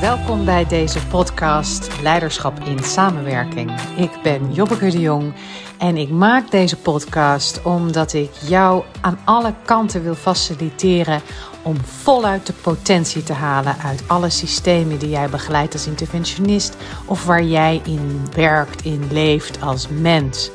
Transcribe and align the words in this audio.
Welkom 0.00 0.44
bij 0.44 0.66
deze 0.66 1.06
podcast 1.06 2.02
Leiderschap 2.02 2.60
in 2.60 2.78
Samenwerking. 2.78 3.80
Ik 3.96 4.10
ben 4.22 4.52
Jobbeke 4.52 4.90
de 4.90 5.00
Jong 5.00 5.32
en 5.78 5.96
ik 5.96 6.10
maak 6.10 6.50
deze 6.50 6.76
podcast 6.76 7.62
omdat 7.62 8.12
ik 8.12 8.30
jou 8.32 8.84
aan 9.00 9.18
alle 9.24 9.54
kanten 9.64 10.02
wil 10.02 10.14
faciliteren 10.14 11.20
om 11.62 11.76
voluit 11.76 12.46
de 12.46 12.52
potentie 12.52 13.22
te 13.22 13.32
halen 13.32 13.76
uit 13.76 14.02
alle 14.06 14.30
systemen 14.30 14.98
die 14.98 15.10
jij 15.10 15.28
begeleidt 15.28 15.72
als 15.72 15.86
interventionist 15.86 16.76
of 17.06 17.24
waar 17.24 17.44
jij 17.44 17.80
in 17.84 18.20
werkt, 18.34 18.84
in 18.84 19.08
leeft 19.12 19.62
als 19.62 19.88
mens. 19.88 20.50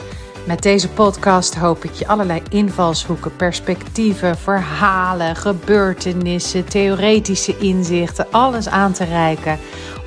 Met 0.45 0.61
deze 0.61 0.89
podcast 0.89 1.55
hoop 1.55 1.83
ik 1.83 1.93
je 1.93 2.07
allerlei 2.07 2.41
invalshoeken, 2.49 3.35
perspectieven, 3.35 4.37
verhalen, 4.37 5.35
gebeurtenissen, 5.35 6.65
theoretische 6.65 7.57
inzichten, 7.57 8.27
alles 8.31 8.67
aan 8.67 8.91
te 8.91 9.03
reiken 9.03 9.59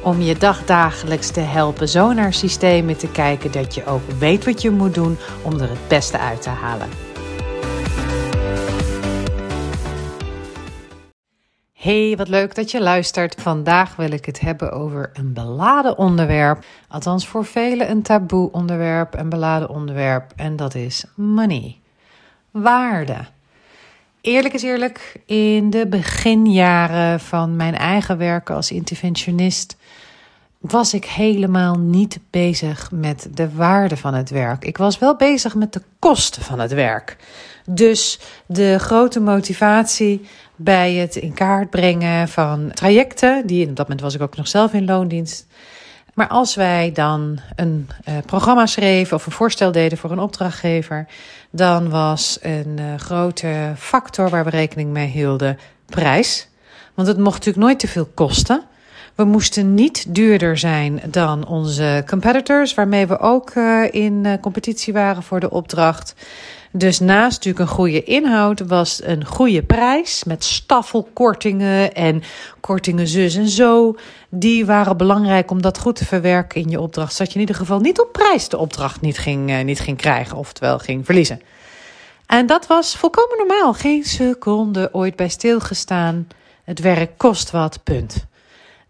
om 0.03 0.21
je 0.21 0.35
dagdagelijks 0.35 1.31
te 1.31 1.41
helpen 1.41 1.89
zo 1.89 2.13
naar 2.13 2.33
systemen 2.33 2.97
te 2.97 3.09
kijken 3.09 3.53
dat 3.53 3.75
je 3.75 3.87
ook 3.87 4.11
weet 4.19 4.45
wat 4.45 4.63
je 4.63 4.71
moet 4.71 4.95
doen 4.95 5.17
om 5.43 5.61
er 5.61 5.69
het 5.69 5.89
beste 5.89 6.19
uit 6.19 6.43
te 6.43 6.49
halen. 6.49 7.08
Hey, 11.81 12.17
wat 12.17 12.29
leuk 12.29 12.55
dat 12.55 12.71
je 12.71 12.81
luistert. 12.81 13.41
Vandaag 13.41 13.97
wil 13.97 14.11
ik 14.11 14.25
het 14.25 14.41
hebben 14.41 14.73
over 14.73 15.11
een 15.13 15.33
beladen 15.33 15.99
onderwerp. 15.99 16.65
Althans, 16.89 17.27
voor 17.27 17.45
velen 17.45 17.91
een 17.91 18.03
taboe 18.03 18.53
onderwerp, 18.53 19.15
een 19.15 19.29
beladen 19.29 19.69
onderwerp. 19.69 20.33
En 20.37 20.57
dat 20.57 20.75
is 20.75 21.05
money. 21.15 21.77
Waarde. 22.51 23.17
Eerlijk 24.21 24.55
is 24.55 24.63
eerlijk, 24.63 25.21
in 25.27 25.71
de 25.71 25.87
beginjaren 25.87 27.21
van 27.21 27.57
mijn 27.57 27.75
eigen 27.75 28.19
werken 28.19 28.55
als 28.55 28.71
interventionist 28.71 29.77
was 30.59 30.95
ik 30.95 31.05
helemaal 31.05 31.79
niet 31.79 32.19
bezig 32.31 32.91
met 32.93 33.29
de 33.35 33.55
waarde 33.55 33.97
van 33.97 34.15
het 34.15 34.31
werk. 34.31 34.65
Ik 34.65 34.79
was 34.79 34.99
wel 34.99 35.17
bezig 35.17 35.55
met 35.55 35.73
de 35.73 35.83
kosten 35.99 36.43
van 36.43 36.59
het 36.59 36.73
werk. 36.73 37.17
Dus 37.67 38.19
de 38.47 38.79
grote 38.79 39.21
motivatie 39.21 40.29
bij 40.57 40.95
het 40.95 41.17
in 41.17 41.35
kaart 41.35 41.71
brengen 41.71 42.29
van 42.29 42.71
trajecten, 42.75 43.47
die 43.47 43.69
op 43.69 43.77
dat 43.77 43.87
moment 43.89 44.01
was 44.01 44.15
ik 44.15 44.23
ook 44.23 44.37
nog 44.37 44.49
zelf 44.49 44.73
in 44.73 44.85
loondienst. 44.85 45.47
Maar 46.15 46.29
als 46.29 46.55
wij 46.55 46.93
dan 46.93 47.39
een 47.57 47.89
uh, 48.09 48.15
programma 48.27 48.67
schreven 48.67 49.17
of 49.17 49.27
een 49.27 49.33
voorstel 49.33 49.73
deden 49.73 49.99
voor 49.99 50.11
een 50.11 50.19
opdrachtgever, 50.19 51.07
dan 51.51 51.91
was 51.91 52.39
een 52.43 52.77
uh, 52.81 52.95
grote 52.97 53.73
factor 53.77 54.31
waar 54.31 54.45
we 54.45 54.51
rekening 54.51 54.91
mee 54.91 55.07
hielden 55.07 55.59
prijs. 55.87 56.49
Want 56.95 57.09
het 57.09 57.19
mocht 57.19 57.37
natuurlijk 57.37 57.65
nooit 57.65 57.79
te 57.79 57.89
veel 57.89 58.11
kosten. 58.15 58.63
We 59.19 59.25
moesten 59.25 59.75
niet 59.75 60.15
duurder 60.15 60.59
zijn 60.59 61.03
dan 61.11 61.47
onze 61.47 62.05
competitors, 62.07 62.75
waarmee 62.75 63.07
we 63.07 63.19
ook 63.19 63.55
uh, 63.55 63.85
in 63.91 64.39
competitie 64.41 64.93
waren 64.93 65.23
voor 65.23 65.41
de 65.41 65.51
opdracht. 65.51 66.15
Dus 66.73 66.99
naast 66.99 67.37
natuurlijk 67.37 67.71
een 67.71 67.77
goede 67.77 68.03
inhoud 68.05 68.61
was 68.67 69.03
een 69.05 69.25
goede 69.25 69.63
prijs 69.63 70.25
met 70.25 70.45
staffelkortingen 70.45 71.95
en 71.95 72.23
kortingen 72.61 73.09
zus 73.09 73.35
en 73.35 73.49
zo. 73.49 73.97
Die 74.29 74.67
waren 74.67 74.97
belangrijk 74.97 75.51
om 75.51 75.63
dat 75.63 75.79
goed 75.79 75.97
te 75.97 76.05
verwerken 76.05 76.61
in 76.61 76.71
je 76.71 76.81
opdracht. 76.81 77.13
Zodat 77.13 77.29
je 77.29 77.35
in 77.35 77.41
ieder 77.41 77.57
geval 77.57 77.81
niet 77.81 78.01
op 78.01 78.13
prijs 78.13 78.49
de 78.49 78.59
opdracht 78.59 79.01
niet 79.01 79.19
ging, 79.19 79.51
uh, 79.51 79.65
niet 79.65 79.81
ging 79.81 79.97
krijgen, 79.97 80.37
oftewel 80.37 80.79
ging 80.79 81.05
verliezen. 81.05 81.41
En 82.27 82.47
dat 82.47 82.67
was 82.67 82.97
volkomen 82.97 83.37
normaal. 83.39 83.73
Geen 83.73 84.05
seconde 84.05 84.89
ooit 84.93 85.17
bij 85.17 85.29
stilgestaan. 85.29 86.29
Het 86.65 86.81
werk 86.81 87.11
kost 87.17 87.51
wat, 87.51 87.81
punt. 87.85 88.28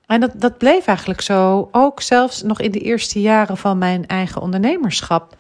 En 0.09 0.21
dat, 0.21 0.31
dat 0.35 0.59
bleef 0.59 0.87
eigenlijk 0.87 1.21
zo, 1.21 1.69
ook 1.73 2.03
zelfs 2.03 2.43
nog 2.43 2.61
in 2.61 2.71
de 2.71 2.81
eerste 2.81 3.21
jaren 3.21 3.57
van 3.57 3.79
mijn 3.79 4.07
eigen 4.07 4.41
ondernemerschap. 4.41 5.37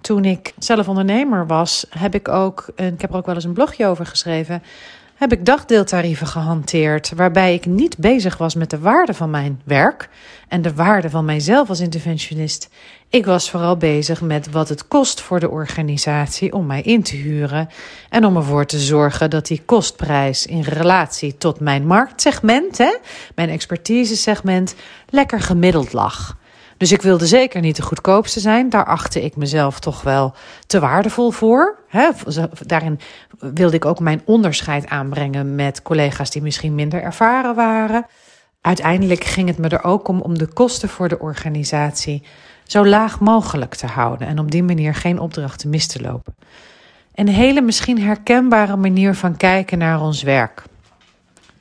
Toen 0.00 0.24
ik 0.24 0.54
zelf 0.58 0.88
ondernemer 0.88 1.46
was, 1.46 1.86
heb 1.90 2.14
ik 2.14 2.28
ook, 2.28 2.66
ik 2.76 3.00
heb 3.00 3.10
er 3.10 3.16
ook 3.16 3.26
wel 3.26 3.34
eens 3.34 3.44
een 3.44 3.52
blogje 3.52 3.86
over 3.86 4.06
geschreven, 4.06 4.62
heb 5.20 5.32
ik 5.32 5.46
dagdeeltarieven 5.46 6.26
gehanteerd. 6.26 7.12
Waarbij 7.16 7.54
ik 7.54 7.66
niet 7.66 7.96
bezig 7.98 8.36
was 8.36 8.54
met 8.54 8.70
de 8.70 8.78
waarde 8.78 9.14
van 9.14 9.30
mijn 9.30 9.60
werk 9.64 10.08
en 10.48 10.62
de 10.62 10.74
waarde 10.74 11.10
van 11.10 11.24
mijzelf 11.24 11.68
als 11.68 11.80
interventionist. 11.80 12.68
Ik 13.08 13.26
was 13.26 13.50
vooral 13.50 13.76
bezig 13.76 14.20
met 14.20 14.50
wat 14.50 14.68
het 14.68 14.88
kost 14.88 15.20
voor 15.20 15.40
de 15.40 15.50
organisatie 15.50 16.52
om 16.52 16.66
mij 16.66 16.82
in 16.82 17.02
te 17.02 17.16
huren. 17.16 17.68
En 18.08 18.24
om 18.24 18.36
ervoor 18.36 18.66
te 18.66 18.78
zorgen 18.78 19.30
dat 19.30 19.46
die 19.46 19.62
kostprijs 19.64 20.46
in 20.46 20.62
relatie 20.62 21.36
tot 21.36 21.60
mijn 21.60 21.86
marktsegment, 21.86 22.78
hè, 22.78 22.96
mijn 23.34 23.48
expertisesegment, 23.48 24.74
lekker 25.08 25.40
gemiddeld 25.40 25.92
lag. 25.92 26.38
Dus 26.80 26.92
ik 26.92 27.02
wilde 27.02 27.26
zeker 27.26 27.60
niet 27.60 27.76
de 27.76 27.82
goedkoopste 27.82 28.40
zijn. 28.40 28.68
Daar 28.68 28.84
achtte 28.84 29.24
ik 29.24 29.36
mezelf 29.36 29.80
toch 29.80 30.02
wel 30.02 30.34
te 30.66 30.80
waardevol 30.80 31.30
voor. 31.30 31.78
daarin 32.66 33.00
wilde 33.38 33.76
ik 33.76 33.84
ook 33.84 34.00
mijn 34.00 34.22
onderscheid 34.24 34.86
aanbrengen 34.88 35.54
met 35.54 35.82
collega's 35.82 36.30
die 36.30 36.42
misschien 36.42 36.74
minder 36.74 37.02
ervaren 37.02 37.54
waren. 37.54 38.06
Uiteindelijk 38.60 39.24
ging 39.24 39.48
het 39.48 39.58
me 39.58 39.68
er 39.68 39.84
ook 39.84 40.08
om 40.08 40.20
om 40.20 40.38
de 40.38 40.46
kosten 40.46 40.88
voor 40.88 41.08
de 41.08 41.18
organisatie 41.18 42.22
zo 42.64 42.86
laag 42.86 43.20
mogelijk 43.20 43.74
te 43.74 43.86
houden 43.86 44.26
en 44.26 44.38
op 44.38 44.50
die 44.50 44.62
manier 44.62 44.94
geen 44.94 45.18
opdrachten 45.18 45.70
mis 45.70 45.86
te 45.86 46.00
lopen. 46.00 46.34
Een 47.14 47.28
hele 47.28 47.60
misschien 47.60 48.02
herkenbare 48.02 48.76
manier 48.76 49.14
van 49.14 49.36
kijken 49.36 49.78
naar 49.78 50.00
ons 50.00 50.22
werk. 50.22 50.62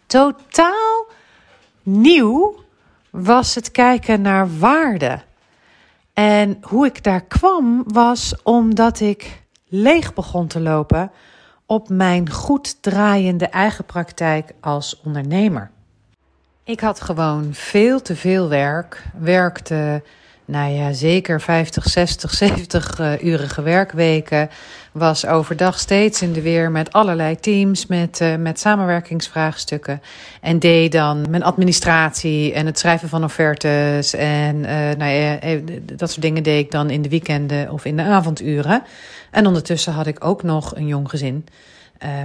Totaal 0.07 1.05
nieuw 1.83 2.67
was 3.11 3.55
het 3.55 3.71
kijken 3.71 4.21
naar 4.21 4.57
waarde. 4.57 5.19
En 6.13 6.57
hoe 6.61 6.85
ik 6.85 7.03
daar 7.03 7.23
kwam 7.23 7.83
was 7.87 8.35
omdat 8.43 8.99
ik 8.99 9.41
leeg 9.67 10.13
begon 10.13 10.47
te 10.47 10.59
lopen 10.59 11.11
op 11.65 11.89
mijn 11.89 12.31
goed 12.31 12.81
draaiende 12.81 13.47
eigen 13.47 13.85
praktijk 13.85 14.51
als 14.59 15.01
ondernemer. 15.03 15.71
Ik 16.63 16.79
had 16.79 17.01
gewoon 17.01 17.53
veel 17.53 18.01
te 18.01 18.15
veel 18.15 18.49
werk, 18.49 19.03
werkte 19.17 20.03
nou 20.49 20.71
ja, 20.71 20.93
zeker 20.93 21.41
50, 21.41 21.89
60, 21.89 22.33
70 22.33 22.99
uh, 22.99 23.23
urige 23.23 23.61
werkweken. 23.61 24.49
Was 24.91 25.25
overdag 25.25 25.79
steeds 25.79 26.21
in 26.21 26.33
de 26.33 26.41
weer 26.41 26.71
met 26.71 26.93
allerlei 26.93 27.35
teams, 27.35 27.85
met, 27.85 28.19
uh, 28.21 28.35
met 28.35 28.59
samenwerkingsvraagstukken. 28.59 30.01
En 30.41 30.59
deed 30.59 30.91
dan 30.91 31.25
mijn 31.29 31.43
administratie 31.43 32.53
en 32.53 32.65
het 32.65 32.79
schrijven 32.79 33.09
van 33.09 33.23
offertes. 33.23 34.13
En 34.13 34.55
uh, 34.55 34.69
nou 34.71 35.11
ja, 35.11 35.39
eh, 35.39 35.59
dat 35.81 36.09
soort 36.09 36.21
dingen 36.21 36.43
deed 36.43 36.65
ik 36.65 36.71
dan 36.71 36.89
in 36.89 37.01
de 37.01 37.09
weekenden 37.09 37.71
of 37.71 37.85
in 37.85 37.97
de 37.97 38.03
avonduren. 38.03 38.83
En 39.31 39.47
ondertussen 39.47 39.93
had 39.93 40.07
ik 40.07 40.25
ook 40.25 40.43
nog 40.43 40.75
een 40.75 40.87
jong 40.87 41.09
gezin. 41.09 41.45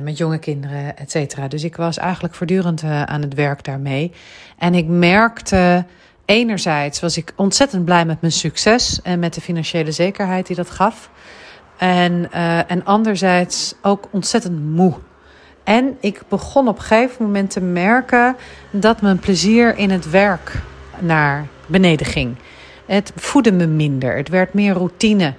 Met 0.03 0.19
jonge 0.19 0.39
kinderen, 0.39 0.97
et 0.97 1.11
cetera. 1.11 1.49
Dus 1.49 1.65
ik 1.65 1.77
was 1.77 1.99
eigenlijk 1.99 2.35
voortdurend 2.35 2.83
aan 2.83 3.23
het 3.23 3.35
werk 3.35 3.65
daarmee. 3.65 4.13
En 4.59 4.75
ik 4.75 4.87
merkte 4.87 5.85
enerzijds 6.25 7.01
was 7.01 7.17
ik 7.17 7.33
ontzettend 7.37 7.85
blij 7.85 8.05
met 8.05 8.21
mijn 8.21 8.33
succes 8.33 9.03
en 9.03 9.19
met 9.19 9.35
de 9.35 9.41
financiële 9.41 9.93
zekerheid 9.93 10.47
die 10.47 10.57
dat 10.57 10.71
gaf. 10.71 11.11
En, 11.77 12.29
uh, 12.35 12.71
en 12.71 12.85
anderzijds 12.85 13.75
ook 13.83 14.09
ontzettend 14.11 14.65
moe. 14.65 14.95
En 15.65 15.97
ik 16.01 16.23
begon 16.29 16.69
op 16.69 16.77
een 16.77 16.83
gegeven 16.83 17.25
moment 17.25 17.51
te 17.51 17.61
merken 17.61 18.37
dat 18.71 19.01
mijn 19.01 19.19
plezier 19.19 19.77
in 19.77 19.91
het 19.91 20.11
werk 20.11 20.53
naar 20.99 21.47
beneden 21.67 22.07
ging. 22.07 22.37
Het 22.87 23.13
voedde 23.17 23.53
me 23.53 23.67
minder. 23.67 24.17
Het 24.17 24.29
werd 24.29 24.55
meer 24.55 24.73
routine. 24.73 25.35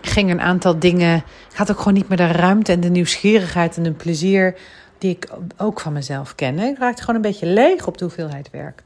Ging 0.00 0.30
een 0.30 0.40
aantal 0.40 0.78
dingen. 0.78 1.16
Ik 1.50 1.56
had 1.56 1.70
ook 1.70 1.78
gewoon 1.78 1.94
niet 1.94 2.08
meer 2.08 2.16
de 2.16 2.26
ruimte 2.26 2.72
en 2.72 2.80
de 2.80 2.90
nieuwsgierigheid 2.90 3.76
en 3.76 3.82
de 3.82 3.92
plezier 3.92 4.54
die 4.98 5.10
ik 5.10 5.28
ook 5.56 5.80
van 5.80 5.92
mezelf 5.92 6.34
ken. 6.34 6.58
Ik 6.58 6.78
raakte 6.78 7.00
gewoon 7.00 7.16
een 7.16 7.30
beetje 7.30 7.46
leeg 7.46 7.86
op 7.86 7.98
de 7.98 8.04
hoeveelheid 8.04 8.50
werk. 8.50 8.82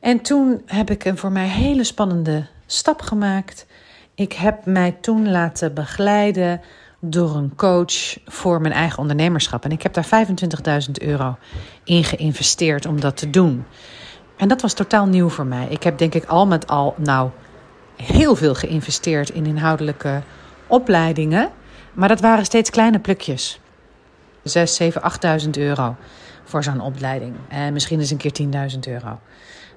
En 0.00 0.20
toen 0.20 0.62
heb 0.66 0.90
ik 0.90 1.04
een 1.04 1.18
voor 1.18 1.32
mij 1.32 1.48
hele 1.48 1.84
spannende 1.84 2.46
stap 2.66 3.00
gemaakt. 3.00 3.66
Ik 4.14 4.32
heb 4.32 4.64
mij 4.64 4.96
toen 5.00 5.30
laten 5.30 5.74
begeleiden 5.74 6.60
door 7.00 7.36
een 7.36 7.54
coach 7.56 8.18
voor 8.24 8.60
mijn 8.60 8.74
eigen 8.74 8.98
ondernemerschap. 8.98 9.64
En 9.64 9.70
ik 9.70 9.82
heb 9.82 9.94
daar 9.94 10.26
25.000 10.86 10.90
euro 10.92 11.36
in 11.84 12.04
geïnvesteerd 12.04 12.86
om 12.86 13.00
dat 13.00 13.16
te 13.16 13.30
doen. 13.30 13.64
En 14.36 14.48
dat 14.48 14.62
was 14.62 14.74
totaal 14.74 15.06
nieuw 15.06 15.28
voor 15.28 15.46
mij. 15.46 15.66
Ik 15.68 15.82
heb 15.82 15.98
denk 15.98 16.14
ik 16.14 16.24
al 16.24 16.46
met 16.46 16.66
al 16.66 16.94
nou 16.96 17.30
heel 17.96 18.36
veel 18.36 18.54
geïnvesteerd 18.54 19.30
in 19.30 19.46
inhoudelijke 19.46 20.22
opleidingen. 20.66 21.50
Maar 21.92 22.08
dat 22.08 22.20
waren 22.20 22.44
steeds 22.44 22.70
kleine 22.70 22.98
plukjes. 22.98 23.60
6, 24.42 24.74
7, 24.74 25.02
8.000 25.42 25.50
euro 25.50 25.96
voor 26.46 26.62
zo'n 26.62 26.80
opleiding. 26.80 27.34
En 27.48 27.72
misschien 27.72 28.00
eens 28.00 28.10
een 28.10 28.16
keer 28.16 28.70
10.000 28.72 28.78
euro 28.88 29.18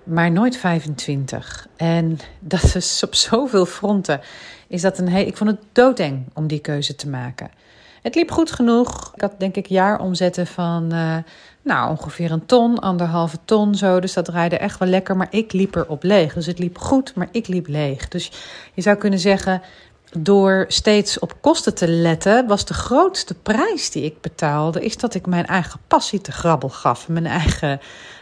maar 0.10 0.32
nooit 0.32 0.58
25. 0.58 1.68
En 1.76 2.20
dat 2.40 2.76
is 2.76 3.02
op 3.06 3.16
zoveel 3.16 3.66
fronten. 3.66 4.22
Is 4.68 4.82
dat 4.82 4.98
een 4.98 5.08
heel, 5.08 5.28
ik 5.28 5.38
vond 5.38 5.50
het 5.50 5.60
doodeng 5.72 6.26
om 6.34 6.48
die 6.48 6.60
keuze 6.60 6.96
te 6.96 7.10
maken. 7.10 7.52
Het 8.02 8.16
liep 8.16 8.32
goed 8.32 8.52
genoeg. 8.52 9.12
Ik 9.16 9.22
had 9.22 9.40
denk 9.40 9.56
ik 9.56 9.66
jaaromzetten 9.66 10.48
van 10.48 10.94
uh, 10.94 11.18
Nou, 11.62 11.90
ongeveer 11.90 12.32
een 12.32 12.46
ton, 12.46 12.80
anderhalve 12.80 13.38
ton 13.46 13.76
zo. 13.76 14.00
Dus 14.00 14.14
dat 14.14 14.26
draaide 14.26 14.58
echt 14.58 14.80
wel 14.80 14.88
lekker. 14.88 15.18
Maar 15.18 15.28
ik 15.30 15.54
liep 15.54 15.76
erop 15.76 16.04
leeg. 16.04 16.34
Dus 16.34 16.46
het 16.46 16.60
liep 16.60 16.78
goed, 16.78 17.16
maar 17.16 17.28
ik 17.32 17.48
liep 17.48 17.68
leeg. 17.68 18.08
Dus 18.08 18.32
je 18.74 18.82
zou 18.82 18.98
kunnen 18.98 19.20
zeggen, 19.20 19.62
door 20.18 20.66
steeds 20.68 21.20
op 21.20 21.34
kosten 21.42 21.76
te 21.76 21.88
letten, 21.88 22.48
was 22.48 22.66
de 22.66 22.74
grootste 22.74 23.36
prijs 23.36 23.92
die 23.92 24.04
ik 24.04 24.22
betaalde, 24.22 24.82
is 24.86 24.98
dat 24.98 25.14
ik 25.14 25.26
mijn 25.26 25.46
eigen 25.46 25.80
passie 25.88 26.22
te 26.22 26.32
grabbel 26.32 26.70
gaf. 26.70 27.08
Mijn 27.08 27.26
eigen 27.26 27.80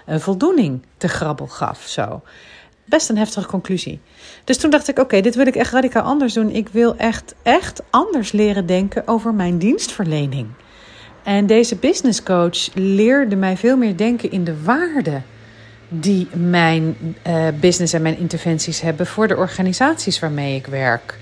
uh, 0.09 0.17
voldoening 0.17 0.81
te 0.97 1.07
grabbel 1.07 1.47
gaf. 1.47 1.81
Zo. 1.87 2.21
Best 2.85 3.09
een 3.09 3.17
heftige 3.17 3.47
conclusie. 3.47 3.99
Dus 4.43 4.57
toen 4.57 4.69
dacht 4.69 4.87
ik: 4.87 4.99
oké, 4.99 5.21
dit 5.21 5.35
wil 5.35 5.47
ik 5.47 5.55
echt 5.55 5.71
radicaal 5.71 6.03
anders 6.03 6.33
doen. 6.33 6.49
Ik 6.49 6.69
wil 6.69 6.95
echt, 6.95 7.35
echt 7.43 7.81
anders 7.89 8.31
leren 8.31 8.65
denken 8.65 9.07
over 9.07 9.33
mijn 9.33 9.57
dienstverlening. 9.57 10.47
En 11.23 11.45
deze 11.45 11.75
business 11.75 12.23
coach 12.23 12.73
leerde 12.73 13.35
mij 13.35 13.57
veel 13.57 13.77
meer 13.77 13.97
denken 13.97 14.31
in 14.31 14.43
de 14.43 14.63
waarde 14.63 15.21
die 15.89 16.27
mijn 16.33 16.97
uh, 17.27 17.47
business 17.59 17.93
en 17.93 18.01
mijn 18.01 18.17
interventies 18.17 18.81
hebben 18.81 19.07
voor 19.07 19.27
de 19.27 19.37
organisaties 19.37 20.19
waarmee 20.19 20.55
ik 20.55 20.67
werk. 20.67 21.17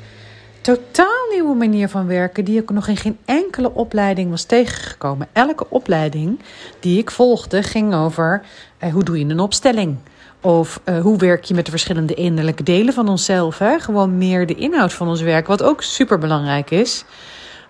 Totaal 0.65 1.29
nieuwe 1.31 1.56
manier 1.56 1.89
van 1.89 2.07
werken 2.07 2.45
die 2.45 2.62
ik 2.62 2.69
nog 2.69 2.88
in 2.88 2.97
geen 2.97 3.17
enkele 3.25 3.73
opleiding 3.73 4.29
was 4.29 4.44
tegengekomen. 4.44 5.27
Elke 5.33 5.69
opleiding 5.69 6.39
die 6.79 7.00
ik 7.00 7.12
volgde 7.12 7.63
ging 7.63 7.94
over 7.94 8.41
uh, 8.83 8.94
hoe 8.94 9.03
doe 9.03 9.19
je 9.19 9.25
een 9.25 9.39
opstelling? 9.39 9.97
Of 10.41 10.81
uh, 10.85 11.00
hoe 11.01 11.17
werk 11.17 11.44
je 11.44 11.53
met 11.53 11.65
de 11.65 11.71
verschillende 11.71 12.13
innerlijke 12.13 12.63
delen 12.63 12.94
van 12.94 13.09
onszelf? 13.09 13.57
Hè? 13.57 13.79
Gewoon 13.79 14.17
meer 14.17 14.47
de 14.47 14.56
inhoud 14.56 14.94
van 14.94 15.07
ons 15.07 15.21
werk, 15.21 15.47
wat 15.47 15.63
ook 15.63 15.81
super 15.81 16.17
belangrijk 16.17 16.71
is. 16.71 17.06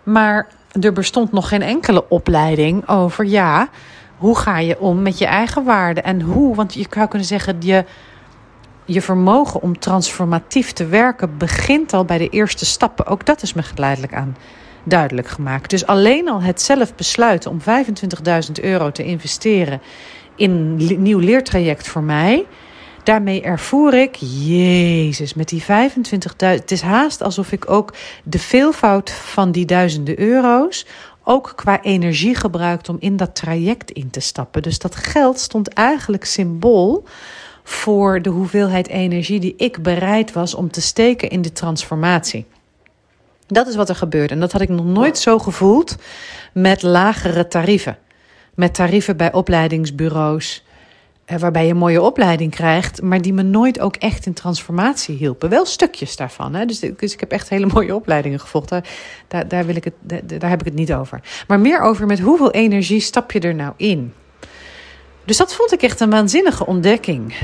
Maar 0.03 0.47
er 0.81 0.93
bestond 0.93 1.31
nog 1.31 1.47
geen 1.47 1.61
enkele 1.61 2.09
opleiding 2.09 2.89
over, 2.89 3.25
ja, 3.25 3.69
hoe 4.17 4.37
ga 4.37 4.59
je 4.59 4.79
om 4.79 5.01
met 5.01 5.17
je 5.17 5.25
eigen 5.25 5.63
waarde 5.63 6.01
en 6.01 6.21
hoe? 6.21 6.55
Want 6.55 6.73
je 6.73 6.85
zou 6.89 7.07
kunnen 7.07 7.27
zeggen, 7.27 7.55
je, 7.59 7.85
je 8.85 9.01
vermogen 9.01 9.61
om 9.61 9.79
transformatief 9.79 10.71
te 10.71 10.85
werken 10.85 11.37
begint 11.37 11.93
al 11.93 12.05
bij 12.05 12.17
de 12.17 12.29
eerste 12.29 12.65
stappen. 12.65 13.05
Ook 13.05 13.25
dat 13.25 13.41
is 13.41 13.53
me 13.53 13.63
geleidelijk 13.63 14.13
aan 14.13 14.35
duidelijk 14.83 15.27
gemaakt. 15.27 15.69
Dus 15.69 15.85
alleen 15.85 16.29
al 16.29 16.41
het 16.41 16.61
zelf 16.61 16.95
besluiten 16.95 17.51
om 17.51 17.59
25.000 17.59 18.51
euro 18.61 18.91
te 18.91 19.03
investeren 19.03 19.81
in 20.35 20.51
een 20.51 21.01
nieuw 21.01 21.19
leertraject 21.19 21.87
voor 21.87 22.03
mij. 22.03 22.45
Daarmee 23.03 23.41
ervoer 23.41 23.93
ik, 23.93 24.15
Jezus, 24.15 25.33
met 25.33 25.49
die 25.49 25.63
25.000. 25.63 25.67
Het 26.37 26.71
is 26.71 26.81
haast 26.81 27.21
alsof 27.21 27.51
ik 27.51 27.69
ook 27.69 27.93
de 28.23 28.39
veelvoud 28.39 29.11
van 29.11 29.51
die 29.51 29.65
duizenden 29.65 30.19
euro's 30.19 30.85
ook 31.23 31.53
qua 31.55 31.81
energie 31.81 32.35
gebruikt 32.35 32.89
om 32.89 32.97
in 32.99 33.17
dat 33.17 33.35
traject 33.35 33.91
in 33.91 34.09
te 34.09 34.19
stappen. 34.19 34.61
Dus 34.61 34.79
dat 34.79 34.95
geld 34.95 35.39
stond 35.39 35.67
eigenlijk 35.67 36.25
symbool 36.25 37.03
voor 37.67 38.21
de 38.21 38.29
hoeveelheid 38.29 38.87
energie 38.87 39.39
die 39.39 39.53
ik 39.57 39.83
bereid 39.83 40.33
was 40.33 40.55
om 40.55 40.71
te 40.71 40.81
steken 40.81 41.29
in 41.29 41.41
de 41.41 41.51
transformatie. 41.51 42.45
Dat 43.47 43.67
is 43.67 43.75
wat 43.75 43.89
er 43.89 43.95
gebeurde. 43.95 44.33
En 44.33 44.39
dat 44.39 44.51
had 44.51 44.61
ik 44.61 44.69
nog 44.69 44.85
nooit 44.85 45.17
zo 45.17 45.39
gevoeld 45.39 45.95
met 46.53 46.81
lagere 46.81 47.47
tarieven. 47.47 47.97
Met 48.53 48.73
tarieven 48.73 49.17
bij 49.17 49.33
opleidingsbureaus. 49.33 50.63
Eh, 51.25 51.39
waarbij 51.39 51.65
je 51.65 51.71
een 51.71 51.77
mooie 51.77 52.01
opleiding 52.01 52.51
krijgt, 52.51 53.01
maar 53.01 53.21
die 53.21 53.33
me 53.33 53.41
nooit 53.41 53.79
ook 53.79 53.95
echt 53.95 54.25
in 54.25 54.33
transformatie 54.33 55.15
hielpen. 55.15 55.49
Wel 55.49 55.65
stukjes 55.65 56.15
daarvan. 56.15 56.53
Hè? 56.53 56.65
Dus, 56.65 56.79
dus 56.79 57.13
ik 57.13 57.19
heb 57.19 57.31
echt 57.31 57.49
hele 57.49 57.65
mooie 57.73 57.95
opleidingen 57.95 58.39
gevolgd. 58.39 58.69
Daar, 59.27 59.47
daar, 59.47 59.65
wil 59.65 59.75
ik 59.75 59.83
het, 59.83 59.93
daar, 60.01 60.21
daar 60.39 60.49
heb 60.49 60.59
ik 60.59 60.65
het 60.65 60.75
niet 60.75 60.93
over. 60.93 61.21
Maar 61.47 61.59
meer 61.59 61.81
over 61.81 62.05
met 62.05 62.19
hoeveel 62.19 62.51
energie 62.51 62.99
stap 62.99 63.31
je 63.31 63.39
er 63.39 63.55
nou 63.55 63.73
in. 63.77 64.13
Dus 65.25 65.37
dat 65.37 65.55
vond 65.55 65.73
ik 65.73 65.81
echt 65.81 65.99
een 65.99 66.09
waanzinnige 66.09 66.65
ontdekking. 66.65 67.35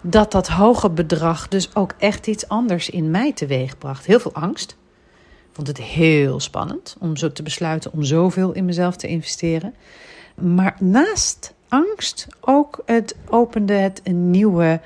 Dat 0.00 0.32
dat 0.32 0.48
hoge 0.48 0.90
bedrag 0.90 1.48
dus 1.48 1.74
ook 1.74 1.94
echt 1.98 2.26
iets 2.26 2.48
anders 2.48 2.90
in 2.90 3.10
mij 3.10 3.32
teweegbracht. 3.32 4.06
Heel 4.06 4.20
veel 4.20 4.34
angst. 4.34 4.76
Vond 5.52 5.68
het 5.68 5.78
heel 5.78 6.40
spannend 6.40 6.96
om 7.00 7.16
zo 7.16 7.32
te 7.32 7.42
besluiten 7.42 7.92
om 7.92 8.02
zoveel 8.02 8.52
in 8.52 8.64
mezelf 8.64 8.96
te 8.96 9.06
investeren. 9.06 9.74
Maar 10.34 10.76
naast 10.80 11.54
angst 11.68 12.26
ook 12.40 12.82
het 12.84 13.16
opende 13.28 13.72
het 13.72 14.00
een 14.04 14.30
nieuwe, 14.30 14.80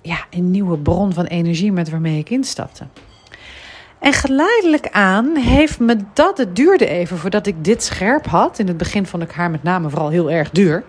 ja, 0.00 0.26
een 0.30 0.50
nieuwe 0.50 0.78
bron 0.78 1.12
van 1.12 1.24
energie 1.24 1.72
met 1.72 1.90
waarmee 1.90 2.18
ik 2.18 2.30
instapte. 2.30 2.86
En 3.98 4.12
geleidelijk 4.12 4.88
aan 4.90 5.36
heeft 5.36 5.80
me 5.80 5.96
dat, 6.12 6.38
het 6.38 6.56
duurde 6.56 6.86
even 6.86 7.18
voordat 7.18 7.46
ik 7.46 7.64
dit 7.64 7.82
scherp 7.82 8.26
had. 8.26 8.58
In 8.58 8.68
het 8.68 8.76
begin 8.76 9.06
vond 9.06 9.22
ik 9.22 9.30
haar 9.30 9.50
met 9.50 9.62
name 9.62 9.90
vooral 9.90 10.08
heel 10.08 10.30
erg 10.30 10.50
duur. 10.50 10.84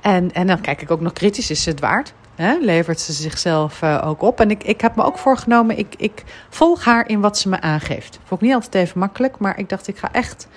En, 0.00 0.32
en 0.32 0.46
dan 0.46 0.60
kijk 0.60 0.82
ik 0.82 0.90
ook 0.90 1.00
nog 1.00 1.12
kritisch, 1.12 1.50
is 1.50 1.66
het 1.66 1.80
waard? 1.80 2.12
Levert 2.60 3.00
ze 3.00 3.12
zichzelf 3.12 3.82
uh, 3.82 4.02
ook 4.06 4.22
op? 4.22 4.40
En 4.40 4.50
ik, 4.50 4.64
ik 4.64 4.80
heb 4.80 4.96
me 4.96 5.04
ook 5.04 5.18
voorgenomen, 5.18 5.78
ik, 5.78 5.94
ik 5.96 6.24
volg 6.48 6.84
haar 6.84 7.08
in 7.08 7.20
wat 7.20 7.38
ze 7.38 7.48
me 7.48 7.60
aangeeft. 7.60 8.18
Vond 8.24 8.40
ik 8.40 8.46
niet 8.46 8.56
altijd 8.56 8.74
even 8.74 8.98
makkelijk, 8.98 9.38
maar 9.38 9.58
ik 9.58 9.68
dacht, 9.68 9.88
ik 9.88 9.98
ga 9.98 10.12
echt 10.12 10.48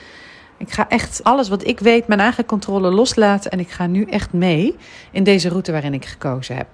ik 0.57 0.71
ga 0.71 0.89
echt 0.89 1.23
alles 1.23 1.49
wat 1.49 1.67
ik 1.67 1.79
weet, 1.79 2.07
mijn 2.07 2.19
eigen 2.19 2.45
controle 2.45 2.91
loslaten. 2.91 3.51
En 3.51 3.59
ik 3.59 3.69
ga 3.69 3.87
nu 3.87 4.03
echt 4.03 4.33
mee 4.33 4.75
in 5.11 5.23
deze 5.23 5.49
route 5.49 5.71
waarin 5.71 5.93
ik 5.93 6.05
gekozen 6.05 6.55
heb. 6.55 6.67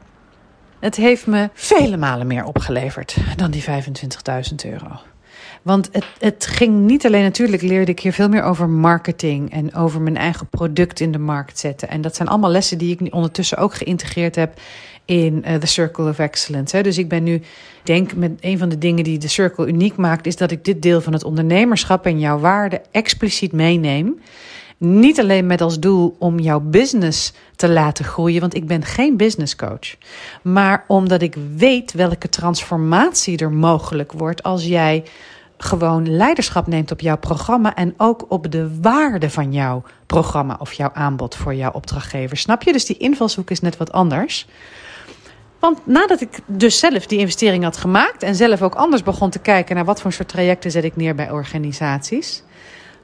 Het 0.79 0.95
heeft 0.95 1.27
me 1.27 1.49
vele 1.53 1.97
malen 1.97 2.27
meer 2.27 2.43
opgeleverd 2.43 3.15
dan 3.35 3.51
die 3.51 3.63
25.000 3.63 3.71
euro. 4.65 4.99
Want 5.61 5.89
het, 5.91 6.05
het 6.19 6.45
ging 6.45 6.79
niet 6.79 7.05
alleen, 7.05 7.23
natuurlijk 7.23 7.61
leerde 7.61 7.91
ik 7.91 7.99
hier 7.99 8.13
veel 8.13 8.29
meer 8.29 8.43
over 8.43 8.69
marketing 8.69 9.51
en 9.51 9.75
over 9.75 10.01
mijn 10.01 10.17
eigen 10.17 10.47
product 10.47 10.99
in 10.99 11.11
de 11.11 11.19
markt 11.19 11.59
zetten. 11.59 11.89
En 11.89 12.01
dat 12.01 12.15
zijn 12.15 12.27
allemaal 12.27 12.51
lessen 12.51 12.77
die 12.77 12.97
ik 12.99 13.13
ondertussen 13.13 13.57
ook 13.57 13.73
geïntegreerd 13.73 14.35
heb 14.35 14.59
in 15.05 15.43
uh, 15.47 15.55
The 15.55 15.67
Circle 15.67 16.09
of 16.09 16.19
Excellence. 16.19 16.75
Hè. 16.75 16.83
Dus 16.83 16.97
ik 16.97 17.09
ben 17.09 17.23
nu, 17.23 17.41
denk 17.83 18.15
met 18.15 18.31
een 18.39 18.57
van 18.57 18.69
de 18.69 18.77
dingen 18.77 19.03
die 19.03 19.17
de 19.17 19.27
Circle 19.27 19.67
uniek 19.67 19.95
maakt, 19.95 20.25
is 20.25 20.35
dat 20.35 20.51
ik 20.51 20.65
dit 20.65 20.81
deel 20.81 21.01
van 21.01 21.13
het 21.13 21.23
ondernemerschap 21.23 22.05
en 22.05 22.19
jouw 22.19 22.39
waarde 22.39 22.81
expliciet 22.91 23.51
meeneem. 23.51 24.19
Niet 24.79 25.19
alleen 25.19 25.45
met 25.45 25.61
als 25.61 25.79
doel 25.79 26.15
om 26.19 26.39
jouw 26.39 26.59
business 26.59 27.33
te 27.55 27.69
laten 27.69 28.05
groeien, 28.05 28.41
want 28.41 28.55
ik 28.55 28.67
ben 28.67 28.85
geen 28.85 29.17
business 29.17 29.55
coach. 29.55 29.95
Maar 30.41 30.85
omdat 30.87 31.21
ik 31.21 31.35
weet 31.55 31.93
welke 31.93 32.29
transformatie 32.29 33.37
er 33.37 33.51
mogelijk 33.51 34.11
wordt 34.11 34.43
als 34.43 34.65
jij 34.65 35.03
gewoon 35.57 36.15
leiderschap 36.15 36.67
neemt 36.67 36.91
op 36.91 36.99
jouw 36.99 37.17
programma 37.17 37.75
en 37.75 37.93
ook 37.97 38.25
op 38.29 38.51
de 38.51 38.79
waarde 38.81 39.29
van 39.29 39.53
jouw 39.53 39.83
programma 40.05 40.57
of 40.59 40.73
jouw 40.73 40.89
aanbod 40.93 41.35
voor 41.35 41.55
jouw 41.55 41.71
opdrachtgever. 41.71 42.37
Snap 42.37 42.63
je? 42.63 42.71
Dus 42.71 42.85
die 42.85 42.97
invalshoek 42.97 43.49
is 43.49 43.59
net 43.59 43.77
wat 43.77 43.91
anders. 43.91 44.47
Want 45.59 45.79
nadat 45.85 46.21
ik 46.21 46.39
dus 46.45 46.79
zelf 46.79 47.05
die 47.05 47.19
investering 47.19 47.63
had 47.63 47.77
gemaakt 47.77 48.23
en 48.23 48.35
zelf 48.35 48.61
ook 48.61 48.75
anders 48.75 49.03
begon 49.03 49.29
te 49.29 49.39
kijken 49.39 49.75
naar 49.75 49.85
wat 49.85 50.01
voor 50.01 50.13
soort 50.13 50.29
trajecten 50.29 50.71
zet 50.71 50.83
ik 50.83 50.95
neer 50.95 51.15
bij 51.15 51.31
organisaties, 51.31 52.43